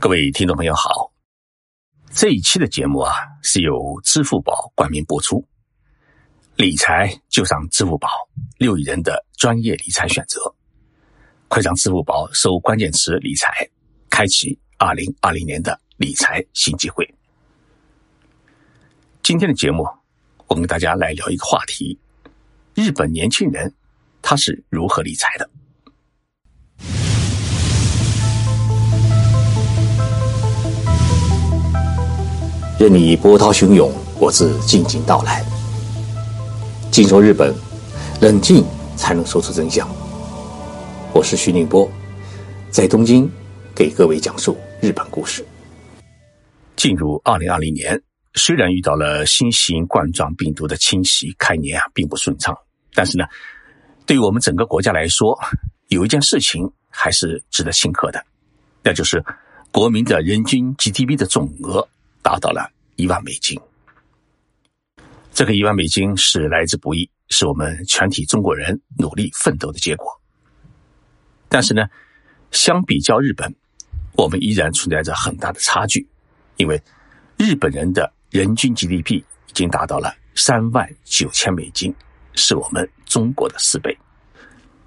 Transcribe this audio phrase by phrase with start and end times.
[0.00, 1.12] 各位听众朋友好，
[2.12, 3.12] 这一期的节目啊
[3.42, 5.44] 是由支付宝冠名播出，
[6.54, 8.08] 理财就上支付宝，
[8.58, 10.54] 六亿人的专业理财选择，
[11.48, 13.68] 快上支付宝搜关键词理财，
[14.08, 17.04] 开启二零二零年的理财新机会。
[19.24, 19.84] 今天的节目，
[20.46, 21.98] 我跟大家来聊一个话题：
[22.72, 23.74] 日本年轻人
[24.22, 25.50] 他是如何理财的。
[32.78, 35.44] 任你波涛汹涌，我自静静到来。
[36.92, 37.52] 静说日本，
[38.20, 38.64] 冷静
[38.96, 39.88] 才能说出真相。
[41.12, 41.90] 我是徐宁波，
[42.70, 43.28] 在东京
[43.74, 45.44] 给各位讲述日本故事。
[46.76, 48.00] 进入二零二零年，
[48.34, 52.56] 虽然遇到了新型冠状病毒的侵袭，开年啊并不顺畅，
[52.94, 53.24] 但是呢，
[54.06, 55.36] 对于我们整个国家来说，
[55.88, 58.24] 有一件事情还是值得庆贺的，
[58.84, 59.20] 那就是
[59.72, 61.84] 国民的人均 GDP 的总额。
[62.28, 63.58] 达到了一万美金，
[65.32, 70.06] 这个一万美金是来之不易，是我们全体中国人努力奋斗的结果。
[71.48, 71.86] 但是呢，
[72.50, 73.50] 相比较日本，
[74.12, 76.06] 我们依然存在着很大的差距，
[76.58, 76.78] 因为
[77.38, 81.94] 日本人的人均 GDP 已经达到了三万九千美金，
[82.34, 83.96] 是我们中国的四倍。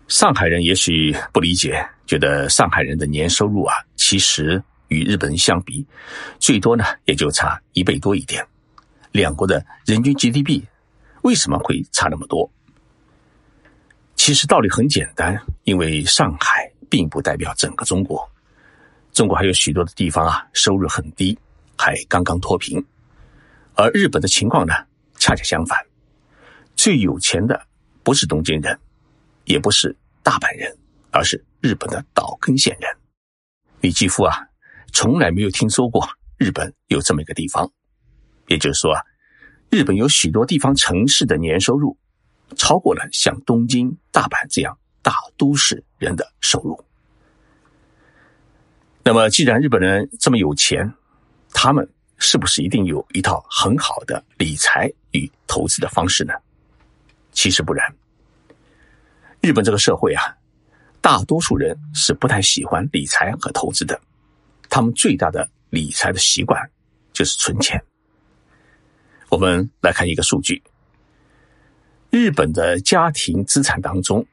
[0.07, 4.63] 上海人也许不理解，觉得上海人的年收入啊，其实。
[4.91, 5.87] 与日本相比，
[6.37, 8.45] 最多呢也就差一倍多一点。
[9.13, 10.63] 两国的人均 GDP
[11.21, 12.51] 为什么会差那么多？
[14.15, 18.29] 其实道理很简单，因为上海并不代表整个中国，
[19.13, 21.39] 中国还有许多的地方啊收入很低，
[21.77, 22.85] 还刚刚脱贫。
[23.75, 24.73] 而日本的情况呢，
[25.17, 25.79] 恰恰相反，
[26.75, 27.65] 最有钱的
[28.03, 28.77] 不是东京人，
[29.45, 30.77] 也不是大阪人，
[31.11, 32.93] 而是日本的岛根县人。
[33.79, 34.50] 你继父啊。
[34.93, 37.71] 从来没有听说过日本有这么一个地方，
[38.47, 39.01] 也就是说啊，
[39.69, 41.97] 日本有许多地方城市的年收入
[42.55, 46.83] 超过了像东京、大阪这样大都市人的收入。
[49.03, 50.93] 那么，既然日本人这么有钱，
[51.53, 56.33] 他们是不是一定有一套很好的理财与投资的方式呢？
[57.31, 57.91] 其实不然。
[59.41, 60.37] 日本这个社会啊，
[61.01, 63.99] 大多数人是不太喜欢理财和投资的。
[64.71, 66.57] 他们最大的理财的习惯
[67.11, 67.83] 就是存钱。
[69.27, 70.63] 我们来看一个数据：
[72.09, 74.25] 日本的家庭资产当中，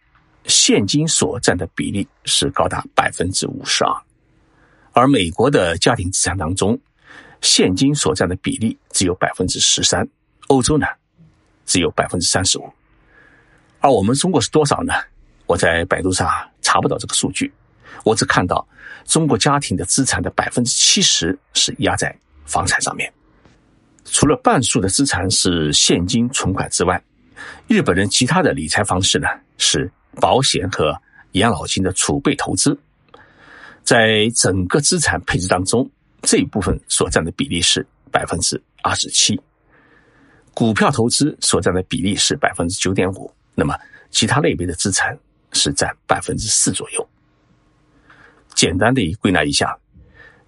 [0.44, 3.92] 现金所占的比例是高达百分之五十二，
[4.92, 6.78] 而美国的家庭资产当中，
[7.40, 10.08] 现金所占的比例只有百分之十三，
[10.46, 10.86] 欧洲呢
[11.66, 12.72] 只有百分之三十五，
[13.80, 14.94] 而我们中国是多少呢？
[15.46, 16.28] 我在百度上
[16.60, 17.52] 查不到这个数据。
[18.04, 18.66] 我只看到
[19.04, 23.12] 中国家庭的资产的百分之七十是压在房产上面，
[24.04, 27.02] 除了半数的资产是现金存款之外，
[27.66, 29.28] 日本人其他的理财方式呢
[29.58, 29.90] 是
[30.20, 30.94] 保险和
[31.32, 32.78] 养老金的储备投资，
[33.84, 35.88] 在整个资产配置当中，
[36.22, 39.40] 这一部分所占的比例是百分之二十七，
[40.54, 43.76] 股票投资所占的比例是百分之九点五，那么
[44.10, 45.16] 其他类别的资产
[45.52, 47.08] 是占百分之四左右。
[48.58, 49.78] 简单的归纳一下，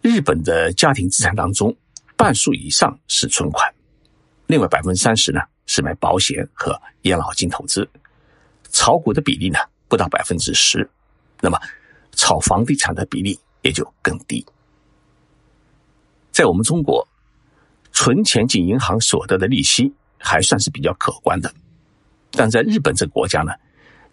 [0.03, 1.77] 日本的家庭资产当中，
[2.17, 3.73] 半数以上是存款，
[4.49, 7.89] 另外百分之三十呢是买保险和养老金投资，
[8.73, 10.91] 炒股的比例呢不到百分之十，
[11.41, 11.57] 那么
[12.11, 14.45] 炒房地产的比例也就更低。
[16.33, 17.07] 在我们中国，
[17.93, 21.55] 存钱进银行所得的利息还算是比较可观的，
[22.33, 23.53] 但在日本这个国家呢，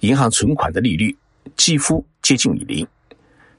[0.02, 1.18] 银行存款的利率
[1.56, 2.88] 几乎接近于零。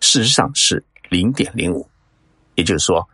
[0.01, 1.89] 事实上是零点零五，
[2.55, 3.09] 也就是说，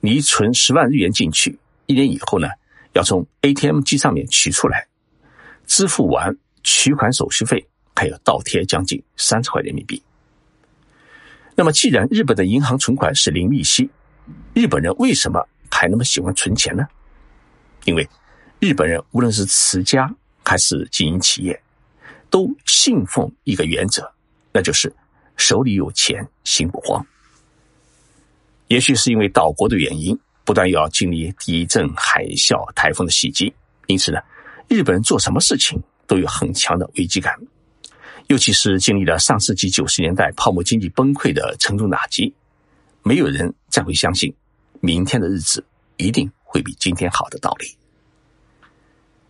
[0.00, 2.48] 你存十万日元进去，一年以后呢，
[2.92, 4.88] 要从 ATM 机上面取出来，
[5.66, 10.02] 支付完取款手续费，还有倒贴将近三十块人民币。
[11.54, 13.88] 那么，既然日本的银行存款是零利息，
[14.54, 16.86] 日本人为什么还那么喜欢存钱呢？
[17.84, 18.08] 因为
[18.58, 20.12] 日本人无论是持家
[20.44, 21.62] 还是经营企业，
[22.28, 24.12] 都信奉一个原则，
[24.52, 24.92] 那就是。
[25.46, 27.06] 手里有钱，心不慌。
[28.68, 33.52] 也许是因为岛国的原因，不断要经历地震、海啸、台风的袭击，
[33.86, 34.18] 因此呢，
[34.68, 37.38] 日本人做什么事情都有很强的危机感。
[38.28, 42.32] 尤其是经历了上世纪九十年代泡沫经济崩溃的沉重打击，
[43.02, 44.34] 没有人再会相信
[44.80, 45.62] 明天的日子
[45.98, 47.66] 一定会比今天好的道理。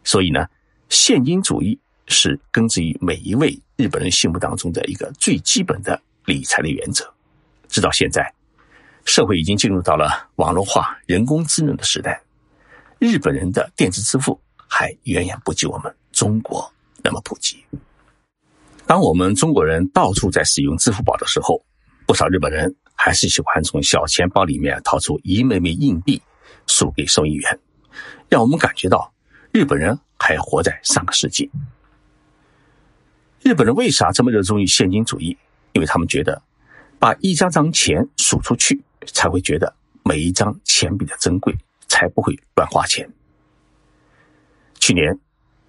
[0.04, 0.46] 所以呢，
[0.88, 1.76] 现金主义。
[2.06, 7.12] 是根植于每一位日本人心目当中的一个最基本的理财的原则。
[7.68, 8.32] 直到现在，
[9.04, 12.20] 社会已经进入到了网络化、人工智能的时代，
[12.98, 16.70] 日本人的电子支付还远远不及我们中国
[17.02, 17.64] 那么普及。
[18.86, 21.64] 当我们中国人到处在使用支付宝的时候，
[22.06, 26.20] 不少日本人还是喜欢从小钱包里面掏出一枚枚硬币，
[26.66, 27.58] 输给收银员，
[28.28, 29.12] 让我们感觉到
[29.52, 31.50] 日本人还活在上个世纪。
[33.44, 35.36] 日本人为啥这么热衷于现金主义？
[35.74, 36.40] 因为他们觉得，
[36.98, 39.70] 把一张张钱数出去，才会觉得
[40.02, 41.54] 每一张钱币的珍贵，
[41.86, 43.06] 才不会乱花钱。
[44.80, 45.20] 去年，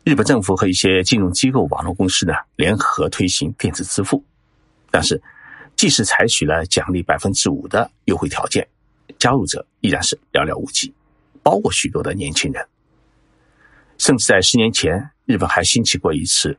[0.06, 4.24] 日本政府和一些金融机构、网络公司呢联合推行电子支付，
[4.90, 5.22] 但是，
[5.76, 8.66] 即使采取了奖励百分之五的优惠条件，
[9.20, 10.94] 加入者依然是寥寥无几，
[11.44, 12.66] 包括许多的年轻人。
[13.98, 16.58] 甚至在十年前，日本还兴起过一次。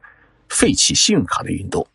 [0.48, 1.86] 废弃信用卡的运动，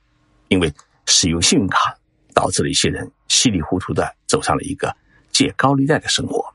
[0.50, 0.72] 因为
[1.06, 1.98] 使用信用卡
[2.34, 4.96] 导致了一些人稀里糊涂的走上了一个
[5.32, 6.54] 借高利贷的生活。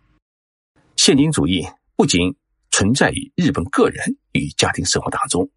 [0.96, 1.66] 现金主义
[1.96, 2.34] 不仅
[2.70, 5.48] 存在于日本个人与家庭生活当中，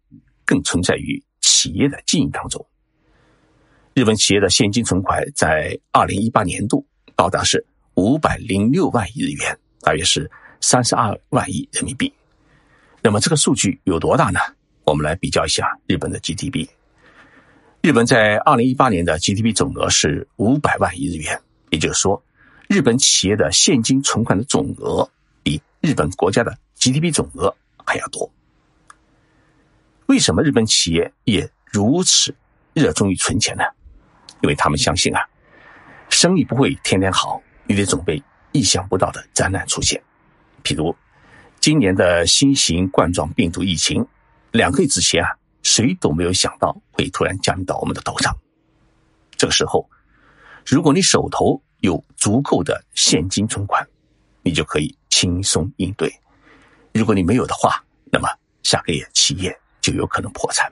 [0.44, 2.66] 更存在于企业的经营当中。
[3.94, 12.12] 日本企业的现金存款在二零一八年度高达是五百零六万亿日元，大约是三十二万亿人民币。
[13.02, 14.38] 那么这个数据有多大呢？
[14.90, 16.68] 我们来比较一下日本的 GDP。
[17.80, 21.40] 日本在二零一八年的 GDP 总额是五百万亿日元，
[21.70, 22.20] 也就是说，
[22.68, 25.08] 日本企业的现金存款的总额
[25.44, 27.54] 比日本国家的 GDP 总额
[27.86, 28.28] 还要多。
[30.06, 32.34] 为什么日本企业也如此
[32.74, 33.62] 热衷于存钱呢？
[34.40, 35.22] 因为他们相信啊，
[36.08, 38.20] 生意不会天天好，你得准备
[38.50, 40.02] 意想不到的灾难出现，
[40.64, 40.92] 譬如
[41.60, 44.04] 今年的新型冠状病毒疫情。
[44.52, 45.30] 两个月之前啊，
[45.62, 48.36] 谁都没有想到会突然降临到我们的头上。
[49.36, 49.88] 这个时候，
[50.66, 53.86] 如果你手头有足够的现金存款，
[54.42, 56.08] 你就可以轻松应对；
[56.92, 58.28] 如果你没有的话，那么
[58.62, 60.70] 下个月企业就有可能破产。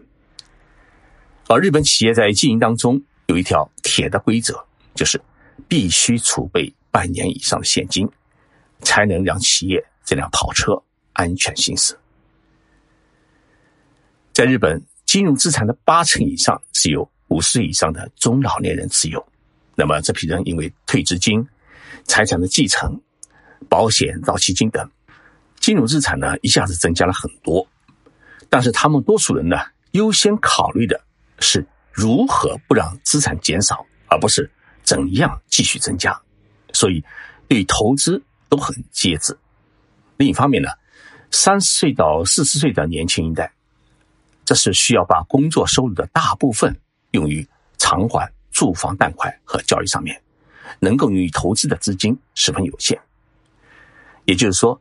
[1.46, 5.20] 而日本企业在经营当中有一条铁的规则，就是
[5.68, 8.06] 必须储备半年以上的现金，
[8.80, 10.82] 才能让企业这辆跑车
[11.12, 11.98] 安全行驶。
[14.38, 19.26] 在日本，金融资产的八成以上是由五十岁以上的中老年人持有。
[19.74, 21.44] 那么这批人因为退职金、
[22.04, 23.02] 财产的继承、
[23.68, 24.88] 保险到期金等，
[25.58, 27.66] 金融资产呢一下子增加了很多。
[28.48, 29.56] 但是他们多数人呢，
[29.90, 31.00] 优先考虑的
[31.40, 34.48] 是如何不让资产减少，而不是
[34.84, 36.16] 怎样继续增加。
[36.72, 37.02] 所以，
[37.48, 39.36] 对投资都很节制。
[40.16, 40.68] 另一方面呢，
[41.32, 43.52] 三十岁到四十岁的年轻一代。
[44.48, 46.74] 这是需要把工作收入的大部分
[47.10, 47.46] 用于
[47.76, 50.22] 偿还住房贷款和教育上面，
[50.80, 52.98] 能够用于投资的资金十分有限。
[54.24, 54.80] 也就是说，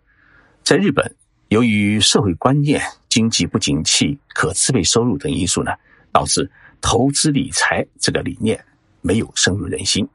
[0.63, 1.13] 在日本，
[1.49, 5.73] 由于社会观念、经济不景气、可支配收入等因素呢，
[6.13, 6.49] 导致
[6.79, 8.63] 投资理财这个理念
[9.01, 10.07] 没有深入人心。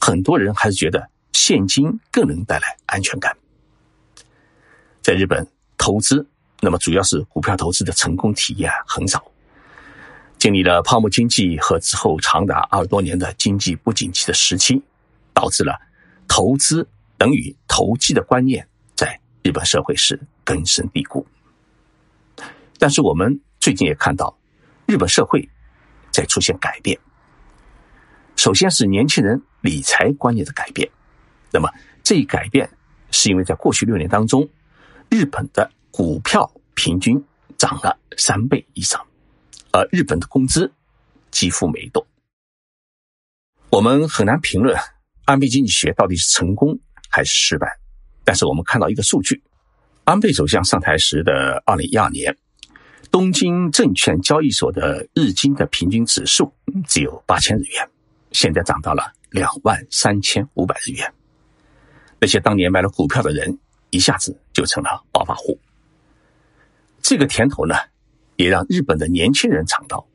[0.00, 3.36] 很多人还是觉得现金更能带来安全感。
[5.00, 5.46] 在日本，
[5.78, 6.26] 投资。
[6.62, 9.24] 那么主要是股票投资的成功体验很少，
[10.36, 14.82] 经历了泡沫经济和之后长达二十多年的经济不景气的时期，
[15.32, 15.80] 导致了
[16.28, 16.86] 投资
[17.16, 21.26] 等于投机的观念在日本社会是根深蒂固。
[22.78, 24.38] 但是我们最近也看到，
[24.86, 25.48] 日本社会
[26.10, 26.98] 在出现改变。
[28.36, 30.90] 首先是年轻人理财观念的改变，
[31.50, 31.70] 那么
[32.02, 32.68] 这一改变
[33.10, 34.46] 是因为在过去六年当中，
[35.08, 35.70] 日本的。
[35.90, 37.22] 股票平均
[37.58, 39.06] 涨了三倍以上，
[39.72, 40.72] 而日本的工资
[41.30, 42.06] 几乎没动。
[43.70, 44.76] 我们很难评论
[45.24, 46.78] 安倍经济学到底是成功
[47.08, 47.78] 还是失败，
[48.24, 49.42] 但是我们看到一个数据：
[50.04, 52.36] 安倍首相上台时的二零一二年，
[53.10, 56.52] 东京证券交易所的日经的平均指数
[56.86, 57.88] 只有八千日元，
[58.32, 61.12] 现在涨到了两万三千五百日元。
[62.20, 63.58] 那些当年买了股票的人
[63.90, 65.58] 一下子就成了暴发户。
[67.10, 67.74] 这个甜头呢，
[68.36, 70.06] 也让日本的年轻人尝到。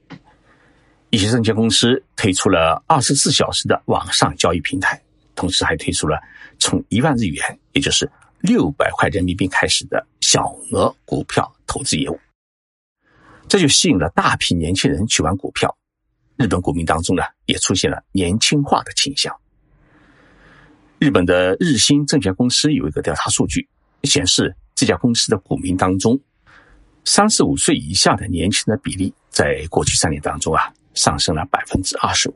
[1.09, 5.03] 一些证券公司推出了二十四小时的网上交易平台，
[5.35, 6.17] 同时还推出了
[6.57, 8.09] 从一万日元，也就是
[8.39, 12.17] 六百块人民币开始的小额股票投资业务。
[13.49, 15.77] 这就吸引了大批年轻人去玩股票。
[16.37, 19.35] 日本股民当中呢，也出现了年轻化的倾向。
[20.97, 23.67] 日本的日兴证券公司有一个调查数据
[24.03, 26.17] 显示，这家公司的股民当中。
[27.05, 32.35] 三十五岁以下的年轻人的比例，在过去三年当中啊，上升了百分之二十五。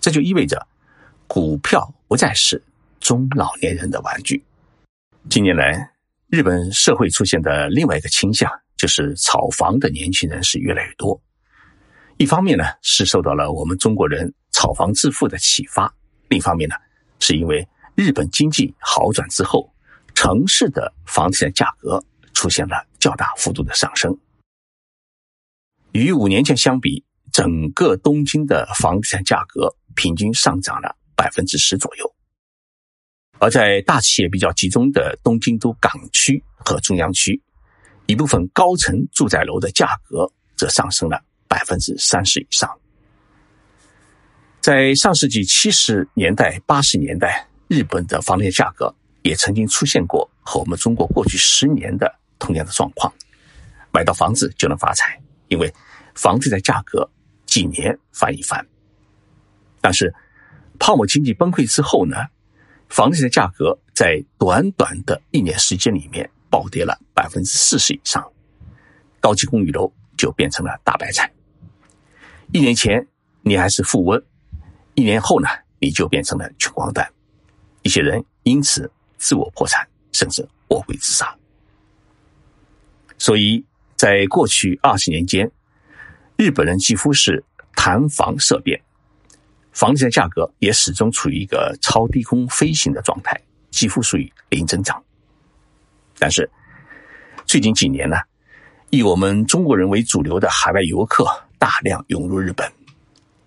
[0.00, 0.64] 这就意味着，
[1.26, 2.62] 股票不再是
[3.00, 4.42] 中老年人的玩具。
[5.28, 5.90] 近年来，
[6.28, 11.20] 日本社会出现的另外一个倾向，就是炒房的年轻人是越来越多。
[12.16, 15.92] 一方面呢，是受到了我们中国人炒房致富的启发；
[16.28, 16.76] 另一方面呢，
[17.18, 19.68] 是因为日本经济好转之后，
[20.14, 22.02] 城市的房地产价格
[22.38, 24.16] 出现了较大幅度的上升。
[25.90, 32.14] 与五年前相比，整个东京的房地产价格平均上涨了百分之十左右，
[33.40, 37.42] 而在大企业比较集中的东京都港区和中央区，
[38.06, 41.20] 一部分高层住宅楼的价格则上升了。
[41.48, 42.78] 百分之三十以上。
[44.60, 53.12] 在上世纪七十年代、八十年代，日本的房地产价格也曾经出现过和我们中国过去十年的同样的状况：
[53.90, 55.72] 买到房子就能发财，因为
[56.14, 57.08] 房子的价格
[57.46, 58.66] 几年翻一番。
[59.80, 60.14] 但是，
[60.78, 62.16] 泡沫经济崩溃之后呢，
[62.88, 68.32] 房子的价格在短短的一年时间里面暴跌了百分之四十以上，
[69.20, 71.32] 高级公寓楼就变成了大白菜。
[72.52, 73.06] 一年前
[73.42, 74.22] 你还是富翁，
[74.94, 77.12] 一年后呢你就变成了穷光蛋，
[77.82, 81.36] 一些人因此自我破产，甚至卧轨自杀。
[83.18, 83.64] 所以
[83.96, 85.50] 在过去二十年间，
[86.36, 87.44] 日本人几乎是
[87.74, 88.80] 谈房色变，
[89.72, 95.02] 房地产价格也始终处于一个超低空飞行的状态，几乎属于零增长。
[96.18, 96.50] 但是
[97.44, 98.16] 最近几年呢，
[98.90, 101.26] 以我们中国人为主流的海外游客。
[101.60, 102.72] 大量涌入日本，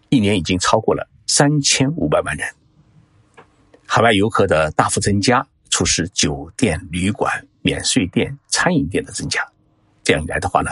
[0.10, 2.46] 一年已经超过了三千五百万人。
[3.88, 9.51] 海外游客的大幅增加，促使酒店、旅馆、免税店、餐饮店的增加。
[10.04, 10.72] 这样一来的话呢，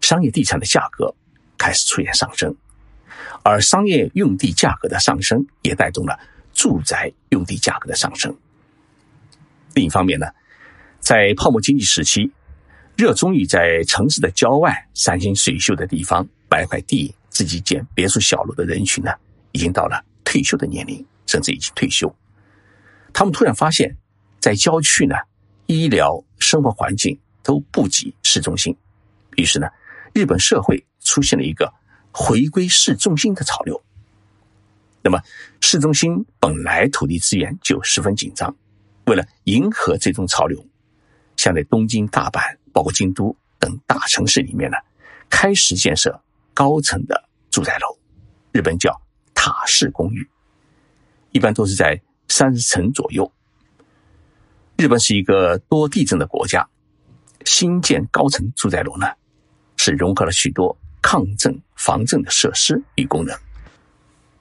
[0.00, 1.14] 商业地产的价格
[1.58, 2.54] 开始出现上升，
[3.42, 6.18] 而商业用地价格的上升，也带动了
[6.52, 8.36] 住宅用地价格的上升。
[9.74, 10.26] 另一方面呢，
[11.00, 12.32] 在泡沫经济时期，
[12.96, 16.28] 热衷于在城市的郊外、山清水秀的地方。
[16.52, 19.12] 买块地自己建别墅小楼的人群呢，
[19.52, 22.12] 已经到了退休的年龄，甚至已经退休。
[23.12, 23.96] 他们突然发现，
[24.40, 25.14] 在郊区呢，
[25.66, 28.76] 医疗、生活环境都不及市中心。
[29.36, 29.68] 于是呢，
[30.12, 31.72] 日本社会出现了一个
[32.12, 33.82] 回归市中心的潮流。
[35.02, 35.20] 那么，
[35.60, 38.54] 市中心本来土地资源就十分紧张，
[39.06, 40.64] 为了迎合这种潮流，
[41.36, 44.76] 像在东京、大阪、包括京都等大城市里面呢，
[45.28, 46.20] 开始建设。
[46.52, 47.96] 高层的住宅楼，
[48.52, 49.00] 日本叫
[49.32, 50.28] 塔式公寓，
[51.30, 53.32] 一般都是在三十层左右。
[54.76, 56.68] 日本是一个多地震的国家，
[57.44, 59.06] 新建高层住宅楼呢，
[59.76, 63.36] 是融合了许多抗震防震的设施与功能。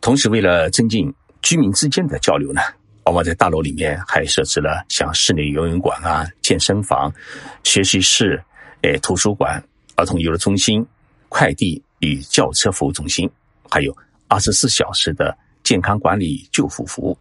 [0.01, 2.62] 同时，为了增进居民之间的交流呢，
[3.06, 7.13] 往往在大楼里面还设置了像室内游泳馆啊、健身房、
[7.63, 8.44] 学习室、
[8.82, 9.63] 诶图书馆、
[9.96, 10.86] 儿童游乐中心、
[11.27, 11.84] 快递。
[12.01, 13.29] 与轿车服务中心，
[13.70, 13.94] 还有
[14.29, 17.18] 二十四小时的健康管理救护服务。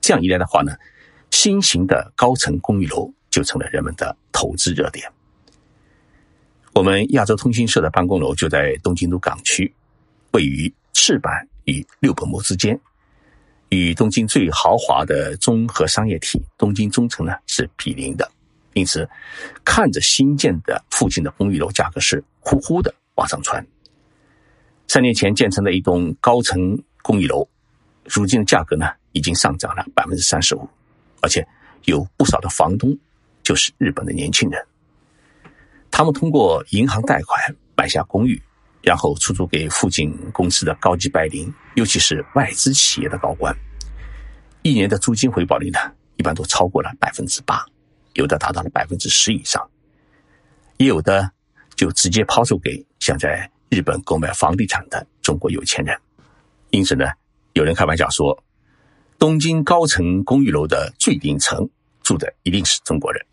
[0.00, 0.72] 这样一来的话呢，
[1.30, 5.10] 新型的高层公寓楼就成了人们的投资热点。
[6.72, 9.72] 我们亚洲通讯社的办公楼就在东京都港区，
[10.32, 11.32] 位于赤坂
[11.64, 12.78] 与六本木之间，
[13.70, 18.30] 与东京最豪华的综合商业体东京中城呢是毗邻的。
[18.74, 19.08] 因此，
[19.64, 23.66] 看着新建的附近的公寓楼价格是呼呼的往上窜。
[24.86, 27.46] 三年前建成的一栋高层公寓楼，
[28.04, 30.68] 如今的价格呢已经上涨了百分之三十五，
[31.20, 31.46] 而且
[31.86, 32.96] 有不少的房东
[33.50, 34.64] 就是日本的年轻人。
[35.90, 38.40] 他们通过银行贷款买下公寓，
[38.80, 43.52] 然后出租给附近公司的高级白领，尤其是外资企业的高官。
[44.62, 45.80] 一年的租金回报率呢，
[46.14, 47.66] 一般都超过了百分之八，
[48.12, 49.68] 有的达到了百分之十以上，
[50.76, 51.28] 也有的
[51.74, 53.50] 就直接抛售给想在。
[53.68, 55.96] 日本购买房地产的中国有钱人，
[56.70, 57.04] 因此呢，
[57.54, 58.44] 有人开玩笑说，
[59.18, 61.68] 东京高层公寓楼的最顶层
[62.04, 63.26] 住的一定是中国人。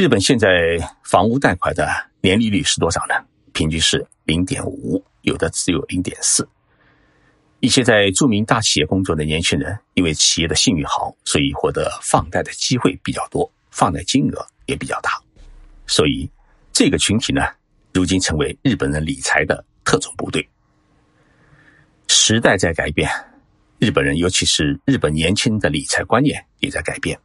[0.00, 1.86] 日本现在房屋贷款的
[2.22, 3.14] 年利率是多少呢？
[3.52, 6.48] 平均是零点五，有的只有零点四。
[7.60, 15.20] 一些在著名大企业工作的年轻人，因为企业的信誉好，所以获得放贷的机会比较多，放贷金额也比较大，
[15.86, 16.26] 所以
[16.72, 17.42] 这个群体呢。
[17.92, 20.48] 如今成为日本人理财的特种部队。
[22.08, 23.10] 时代在改变，
[23.78, 27.20] 日本人尤其是日本年轻人的理财观念也在改变。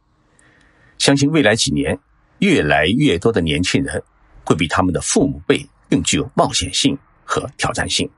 [0.98, 1.98] 相信未来几年，
[2.38, 4.02] 越来越多的年轻人
[4.44, 8.08] 会比他们的父母辈更具有冒险性和挑战性，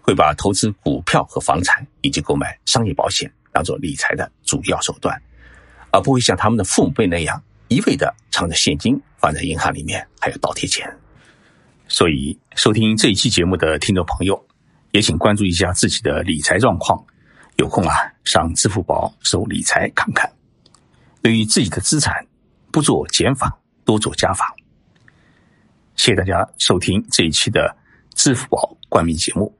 [0.00, 5.20] 会把投资股票和房产以及购买商业保险当做理财的主要手段，
[5.90, 10.88] 而不会像他们的父母辈那样一味的藏着现金放在银行里面，还有倒贴钱。
[11.86, 14.46] 所以，收听这一期节目的听众朋友，
[14.92, 17.04] 也请关注一下自己的理财状况。
[17.56, 20.30] 有空啊，上支付宝搜理财看看。
[21.20, 22.24] 对于自己的资产，
[22.72, 24.54] 不做减法，多做加法。
[25.96, 27.76] 谢谢大家收听这一期的
[28.14, 29.54] 支付宝冠名节目，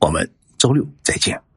[0.00, 1.49] 我们周六再见。